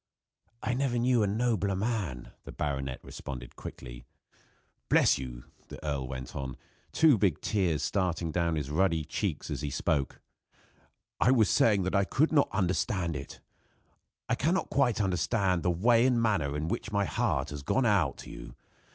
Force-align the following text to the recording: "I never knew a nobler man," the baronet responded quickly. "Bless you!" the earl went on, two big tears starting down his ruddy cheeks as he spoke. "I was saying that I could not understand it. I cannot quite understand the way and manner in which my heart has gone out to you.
"I 0.63 0.73
never 0.73 0.97
knew 0.97 1.21
a 1.21 1.27
nobler 1.27 1.75
man," 1.75 2.31
the 2.43 2.51
baronet 2.51 2.99
responded 3.03 3.55
quickly. 3.55 4.03
"Bless 4.89 5.19
you!" 5.19 5.43
the 5.67 5.77
earl 5.85 6.07
went 6.07 6.35
on, 6.35 6.57
two 6.91 7.19
big 7.19 7.39
tears 7.39 7.83
starting 7.83 8.31
down 8.31 8.55
his 8.55 8.71
ruddy 8.71 9.05
cheeks 9.05 9.51
as 9.51 9.61
he 9.61 9.69
spoke. 9.69 10.19
"I 11.19 11.29
was 11.29 11.51
saying 11.51 11.83
that 11.83 11.93
I 11.93 12.05
could 12.05 12.31
not 12.31 12.49
understand 12.51 13.15
it. 13.15 13.41
I 14.27 14.33
cannot 14.33 14.71
quite 14.71 14.99
understand 14.99 15.61
the 15.61 15.69
way 15.69 16.07
and 16.07 16.19
manner 16.19 16.57
in 16.57 16.67
which 16.67 16.91
my 16.91 17.05
heart 17.05 17.51
has 17.51 17.61
gone 17.61 17.85
out 17.85 18.17
to 18.25 18.31
you. 18.31 18.55